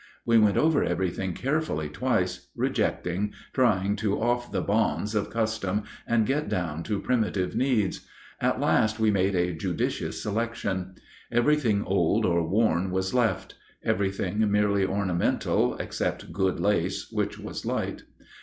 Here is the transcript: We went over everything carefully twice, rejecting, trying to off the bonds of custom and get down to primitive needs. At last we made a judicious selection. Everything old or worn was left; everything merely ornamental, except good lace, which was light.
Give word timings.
We 0.25 0.39
went 0.39 0.57
over 0.57 0.83
everything 0.83 1.33
carefully 1.33 1.87
twice, 1.87 2.47
rejecting, 2.55 3.33
trying 3.53 3.95
to 3.97 4.19
off 4.19 4.51
the 4.51 4.59
bonds 4.63 5.13
of 5.13 5.29
custom 5.29 5.83
and 6.07 6.25
get 6.25 6.49
down 6.49 6.81
to 6.85 6.99
primitive 6.99 7.55
needs. 7.55 8.03
At 8.39 8.59
last 8.59 8.99
we 8.99 9.11
made 9.11 9.35
a 9.35 9.53
judicious 9.53 10.23
selection. 10.23 10.95
Everything 11.31 11.83
old 11.83 12.25
or 12.25 12.41
worn 12.41 12.89
was 12.89 13.13
left; 13.13 13.53
everything 13.83 14.49
merely 14.51 14.83
ornamental, 14.83 15.77
except 15.77 16.33
good 16.33 16.59
lace, 16.59 17.11
which 17.11 17.37
was 17.37 17.63
light. 17.63 18.01